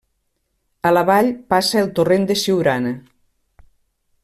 [0.89, 2.95] A la vall passa el torrent de Siurana.